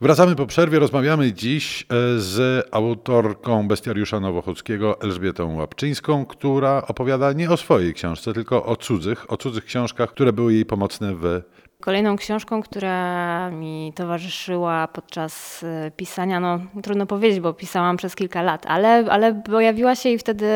Wracamy 0.00 0.36
po 0.36 0.46
przerwie, 0.46 0.78
rozmawiamy 0.78 1.32
dziś 1.32 1.82
e, 1.82 1.86
z 2.18 2.66
autorką 2.70 3.68
Bestiariusza 3.68 4.20
Nowochódzkiego 4.20 5.00
Elżbietą 5.00 5.56
Łapczyńską, 5.56 6.26
która 6.26 6.82
opowiada 6.86 7.32
nie 7.32 7.50
o 7.50 7.56
swojej 7.56 7.94
książce, 7.94 8.32
tylko 8.32 8.64
o 8.64 8.76
cudzych, 8.76 9.32
o 9.32 9.36
cudzych 9.36 9.64
książkach, 9.64 10.10
które 10.10 10.32
były 10.32 10.54
jej 10.54 10.66
pomocne 10.66 11.14
w 11.14 11.42
Kolejną 11.84 12.16
książką, 12.16 12.62
która 12.62 13.50
mi 13.50 13.92
towarzyszyła 13.96 14.88
podczas 14.88 15.62
y, 15.62 15.92
pisania, 15.96 16.40
no 16.40 16.60
trudno 16.82 17.06
powiedzieć, 17.06 17.40
bo 17.40 17.52
pisałam 17.52 17.96
przez 17.96 18.16
kilka 18.16 18.42
lat, 18.42 18.66
ale, 18.66 19.04
ale 19.10 19.34
pojawiła 19.34 19.94
się 19.94 20.08
i 20.08 20.18
wtedy 20.18 20.46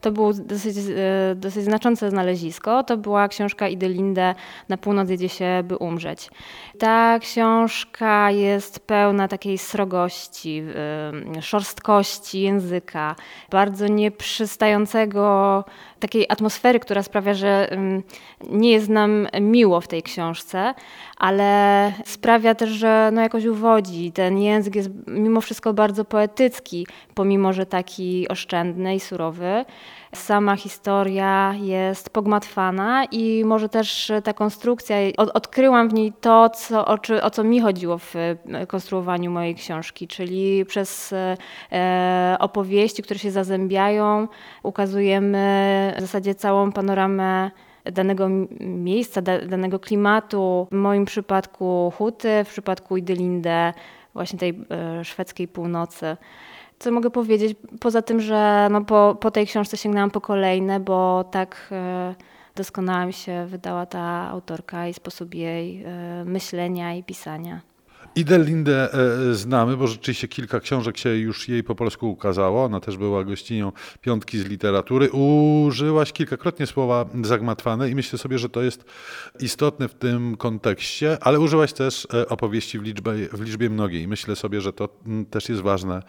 to 0.00 0.12
było 0.12 0.32
dosyć, 0.32 0.76
y, 0.76 1.34
dosyć 1.34 1.64
znaczące 1.64 2.10
znalezisko. 2.10 2.82
To 2.82 2.96
była 2.96 3.28
książka 3.28 3.68
Idelinde 3.68 4.34
Na 4.68 4.76
północ 4.76 5.10
jedzie 5.10 5.28
się, 5.28 5.62
by 5.64 5.76
umrzeć. 5.76 6.30
Ta 6.78 7.18
książka 7.18 8.30
jest 8.30 8.86
pełna 8.86 9.28
takiej 9.28 9.58
srogości, 9.58 10.62
y, 11.38 11.42
szorstkości 11.42 12.40
języka, 12.40 13.16
bardzo 13.50 13.86
nieprzystającego 13.86 15.64
takiej 16.00 16.26
atmosfery, 16.28 16.80
która 16.80 17.02
sprawia, 17.02 17.34
że 17.34 17.68
nie 18.50 18.70
jest 18.72 18.88
nam 18.88 19.28
miło 19.40 19.80
w 19.80 19.88
tej 19.88 20.02
książce, 20.02 20.73
ale 21.16 21.92
sprawia 22.04 22.54
też, 22.54 22.70
że 22.70 23.10
no 23.12 23.20
jakoś 23.20 23.44
uwodzi. 23.44 24.12
Ten 24.12 24.38
język 24.38 24.76
jest 24.76 24.90
mimo 25.06 25.40
wszystko 25.40 25.74
bardzo 25.74 26.04
poetycki, 26.04 26.86
pomimo, 27.14 27.52
że 27.52 27.66
taki 27.66 28.28
oszczędny 28.28 28.94
i 28.94 29.00
surowy. 29.00 29.64
Sama 30.14 30.56
historia 30.56 31.54
jest 31.60 32.10
pogmatwana 32.10 33.04
i 33.04 33.42
może 33.44 33.68
też 33.68 34.12
ta 34.24 34.32
konstrukcja, 34.32 34.96
od, 35.16 35.30
odkryłam 35.30 35.88
w 35.88 35.94
niej 35.94 36.12
to, 36.20 36.50
co, 36.50 36.86
o, 36.86 36.98
o, 37.22 37.30
co 37.30 37.44
mi 37.44 37.60
chodziło 37.60 37.98
w 37.98 38.16
e, 38.16 38.66
konstruowaniu 38.66 39.30
mojej 39.30 39.54
książki, 39.54 40.08
czyli 40.08 40.64
przez 40.64 41.14
e, 41.72 42.36
opowieści, 42.38 43.02
które 43.02 43.18
się 43.18 43.30
zazębiają, 43.30 44.28
ukazujemy 44.62 45.94
w 45.96 46.00
zasadzie 46.00 46.34
całą 46.34 46.72
panoramę 46.72 47.50
danego 47.92 48.28
miejsca, 48.60 49.22
danego 49.22 49.78
klimatu. 49.78 50.66
W 50.72 50.74
moim 50.74 51.04
przypadku 51.04 51.92
Huty, 51.96 52.44
w 52.44 52.48
przypadku 52.48 52.96
Idylinde, 52.96 53.72
właśnie 54.14 54.38
tej 54.38 54.60
e, 54.70 55.04
szwedzkiej 55.04 55.48
północy. 55.48 56.16
Co 56.78 56.92
mogę 56.92 57.10
powiedzieć? 57.10 57.56
Poza 57.80 58.02
tym, 58.02 58.20
że 58.20 58.68
no 58.70 58.84
po, 58.84 59.16
po 59.20 59.30
tej 59.30 59.46
książce 59.46 59.76
sięgnęłam 59.76 60.10
po 60.10 60.20
kolejne, 60.20 60.80
bo 60.80 61.24
tak 61.24 61.68
e, 61.72 62.14
doskonała 62.56 63.06
mi 63.06 63.12
się 63.12 63.46
wydała 63.46 63.86
ta 63.86 64.28
autorka 64.30 64.88
i 64.88 64.94
sposób 64.94 65.34
jej 65.34 65.84
e, 65.84 66.24
myślenia 66.24 66.94
i 66.94 67.02
pisania. 67.02 67.73
Idelindę 68.16 68.92
e, 68.92 69.34
znamy, 69.34 69.76
bo 69.76 69.86
rzeczywiście 69.86 70.28
kilka 70.28 70.60
książek 70.60 70.98
się 70.98 71.08
już 71.08 71.48
jej 71.48 71.64
po 71.64 71.74
polsku 71.74 72.10
ukazało. 72.10 72.64
Ona 72.64 72.80
też 72.80 72.96
była 72.96 73.24
gościnią 73.24 73.72
piątki 74.00 74.38
z 74.38 74.44
literatury. 74.44 75.10
Użyłaś 75.10 76.12
kilkakrotnie 76.12 76.66
słowa 76.66 77.06
zagmatwane 77.24 77.90
i 77.90 77.94
myślę 77.94 78.18
sobie, 78.18 78.38
że 78.38 78.48
to 78.48 78.62
jest 78.62 78.84
istotne 79.40 79.88
w 79.88 79.94
tym 79.94 80.36
kontekście, 80.36 81.18
ale 81.20 81.40
użyłaś 81.40 81.72
też 81.72 82.08
e, 82.14 82.28
opowieści 82.28 82.78
w 82.78 82.82
liczbie, 82.82 83.12
w 83.32 83.40
liczbie 83.40 83.70
mnogiej. 83.70 84.08
Myślę 84.08 84.36
sobie, 84.36 84.60
że 84.60 84.72
to 84.72 84.88
mm, 85.06 85.26
też 85.26 85.48
jest 85.48 85.60
ważne 85.60 86.02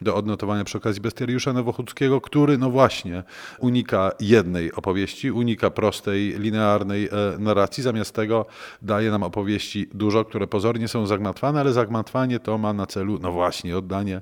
do 0.00 0.14
odnotowania 0.14 0.64
przy 0.64 0.78
okazji 0.78 1.00
Bestiariusza 1.00 1.52
Nowochódzkiego, 1.52 2.20
który 2.20 2.58
no 2.58 2.70
właśnie 2.70 3.22
unika 3.58 4.10
jednej 4.20 4.72
opowieści, 4.72 5.30
unika 5.30 5.70
prostej, 5.70 6.34
linearnej 6.38 7.06
e, 7.06 7.38
narracji. 7.38 7.82
Zamiast 7.82 8.14
tego 8.14 8.46
daje 8.82 9.10
nam 9.10 9.22
opowieści 9.22 9.88
dużo, 9.94 10.24
które 10.24 10.46
pozornie 10.46 10.88
są 10.88 11.06
zagmatwane 11.06 11.47
ale 11.56 11.72
zagmatwanie 11.72 12.40
to 12.40 12.58
ma 12.58 12.72
na 12.72 12.86
celu, 12.86 13.18
no 13.22 13.32
właśnie, 13.32 13.76
oddanie 13.76 14.20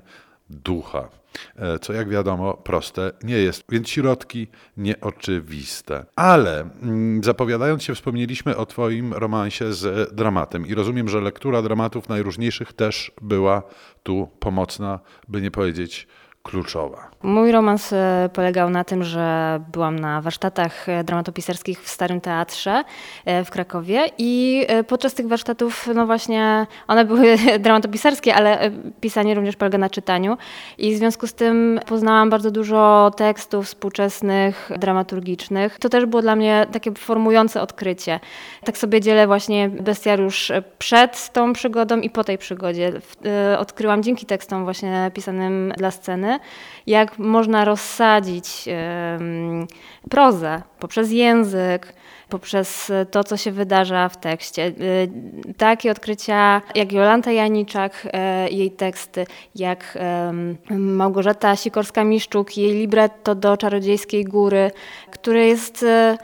ducha, 0.49 1.09
e, 1.55 1.79
co 1.79 1.93
jak 1.93 2.09
wiadomo 2.09 2.53
proste 2.53 3.11
nie 3.23 3.35
jest, 3.35 3.63
więc 3.69 3.89
środki 3.89 4.47
nieoczywiste. 4.77 6.05
Ale 6.15 6.59
mm, 6.59 7.23
zapowiadając 7.23 7.83
się, 7.83 7.95
wspomnieliśmy 7.95 8.57
o 8.57 8.65
Twoim 8.65 9.13
romansie 9.13 9.73
z 9.73 10.15
dramatem 10.15 10.67
i 10.67 10.73
rozumiem, 10.73 11.09
że 11.09 11.21
lektura 11.21 11.61
dramatów 11.61 12.09
najróżniejszych 12.09 12.73
też 12.73 13.11
była 13.21 13.63
tu 14.03 14.29
pomocna, 14.39 14.99
by 15.27 15.41
nie 15.41 15.51
powiedzieć 15.51 16.07
kluczowa? 16.47 17.07
Mój 17.23 17.51
romans 17.51 17.93
e, 17.93 18.29
polegał 18.33 18.69
na 18.69 18.83
tym, 18.83 19.03
że 19.03 19.59
byłam 19.71 19.99
na 19.99 20.21
warsztatach 20.21 20.89
e, 20.89 21.03
dramatopisarskich 21.03 21.83
w 21.83 21.89
Starym 21.89 22.21
Teatrze 22.21 22.83
e, 23.25 23.45
w 23.45 23.49
Krakowie 23.49 24.05
i 24.17 24.65
podczas 24.87 25.13
tych 25.13 25.27
warsztatów, 25.27 25.89
no 25.95 26.05
właśnie, 26.05 26.67
one 26.87 27.05
były 27.05 27.35
dramatopisarskie, 27.59 28.35
ale 28.35 28.71
pisanie 29.01 29.35
również 29.35 29.55
polega 29.55 29.77
na 29.77 29.89
czytaniu 29.89 30.37
i 30.77 30.95
w 30.95 30.97
związku 30.97 31.27
z 31.27 31.33
tym 31.33 31.79
poznałam 31.85 32.29
bardzo 32.29 32.51
dużo 32.51 33.11
tekstów 33.17 33.65
współczesnych, 33.65 34.71
dramaturgicznych. 34.79 35.79
To 35.79 35.89
też 35.89 36.05
było 36.05 36.21
dla 36.21 36.35
mnie 36.35 36.67
takie 36.71 36.91
formujące 36.93 37.61
odkrycie. 37.61 38.19
Tak 38.63 38.77
sobie 38.77 39.01
dzielę 39.01 39.27
właśnie 39.27 39.69
bestiariusz 39.69 40.51
przed 40.79 41.33
tą 41.33 41.53
przygodą 41.53 41.99
i 41.99 42.09
po 42.09 42.23
tej 42.23 42.37
przygodzie. 42.37 42.93
Odkryłam 43.57 44.03
dzięki 44.03 44.25
tekstom 44.25 44.63
właśnie 44.63 45.11
pisanym 45.13 45.73
dla 45.77 45.91
sceny, 45.91 46.36
jak 46.87 47.19
można 47.19 47.65
rozsadzić 47.65 48.65
prozę 50.09 50.61
poprzez 50.79 51.11
język, 51.11 51.93
poprzez 52.29 52.91
to, 53.11 53.23
co 53.23 53.37
się 53.37 53.51
wydarza 53.51 54.09
w 54.09 54.17
tekście. 54.17 54.67
Y, 54.67 55.09
takie 55.57 55.91
odkrycia 55.91 56.61
jak 56.75 56.91
Jolanta 56.91 57.31
Janiczak, 57.31 58.07
e, 58.13 58.49
jej 58.49 58.71
teksty, 58.71 59.25
jak 59.55 59.97
Małgorzata 60.69 61.53
Sikorska-Miszczuk, 61.53 62.57
jej 62.57 62.71
libretto 62.71 63.35
do 63.35 63.57
Czarodziejskiej 63.57 64.25
Góry, 64.25 64.71
które 65.11 65.47
jest 65.47 65.83
e, 65.83 66.17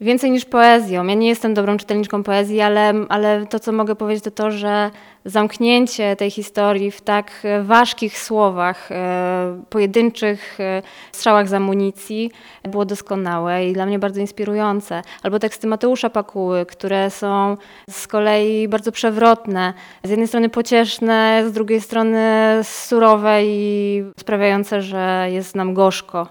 więcej 0.00 0.30
niż 0.30 0.44
poezją. 0.44 1.06
Ja 1.06 1.14
nie 1.14 1.28
jestem 1.28 1.54
dobrą 1.54 1.76
czytelniczką 1.76 2.22
poezji, 2.22 2.60
ale, 2.60 2.94
ale 3.08 3.46
to, 3.46 3.60
co 3.60 3.72
mogę 3.72 3.96
powiedzieć, 3.96 4.24
to 4.24 4.30
to, 4.30 4.50
że 4.50 4.90
zamknięcie 5.24 6.16
tej 6.16 6.30
historii 6.30 6.90
w 6.90 7.00
tak 7.00 7.42
ważkich 7.62 8.18
słowach, 8.18 8.92
e, 8.92 9.62
pojedynczych 9.70 10.60
e, 10.60 10.82
strzałach 11.12 11.48
z 11.48 11.54
amunicji 11.54 12.30
było 12.64 12.84
doskonałe 12.84 13.66
i 13.66 13.72
dla 13.72 13.86
mnie 13.86 13.98
bardzo 13.98 14.20
inspirujące. 14.20 15.02
Albo 15.22 15.38
teksty 15.38 15.66
Mateusza 15.66 16.10
Pakuły, 16.10 16.66
które 16.66 17.10
są 17.10 17.56
z 17.90 18.06
kolei 18.06 18.68
bardzo 18.68 18.92
przewrotne. 18.92 19.74
Z 20.04 20.10
jednej 20.10 20.28
strony 20.28 20.48
pocieszne, 20.48 21.44
z 21.48 21.52
drugiej 21.52 21.80
strony 21.80 22.20
surowe 22.62 23.44
i 23.44 24.04
sprawiające, 24.20 24.82
że 24.82 25.28
jest 25.30 25.56
nam 25.56 25.74
gorzko. 25.74 26.26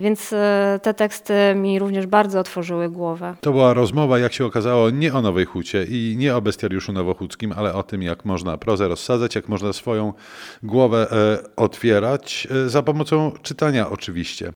Więc 0.00 0.32
e, 0.32 0.80
te 0.82 0.94
teksty 0.94 1.34
mi 1.54 1.78
również 1.78 2.06
bardzo 2.06 2.40
otworzyły 2.40 2.88
głowę. 2.88 3.34
To 3.40 3.50
była 3.50 3.74
rozmowa, 3.74 4.18
jak 4.18 4.32
się 4.32 4.44
okazało, 4.44 4.90
nie 4.90 5.14
o 5.14 5.22
Nowej 5.22 5.44
Hucie 5.44 5.84
i 5.84 6.14
nie 6.18 6.36
o 6.36 6.40
bestiariuszu 6.40 6.92
nowochódzkim, 6.92 7.52
ale 7.56 7.74
o 7.74 7.82
tym, 7.82 8.02
jak 8.02 8.24
można 8.24 8.58
prozę 8.58 8.88
rozsadzać, 8.88 9.34
jak 9.34 9.48
można 9.48 9.72
swoją 9.72 10.12
głowę 10.62 11.06
e, 11.12 11.38
otwierać, 11.56 12.48
e, 12.66 12.68
za 12.68 12.82
pomocą 12.82 13.32
czytania 13.42 13.90
oczywiście. 13.90 14.46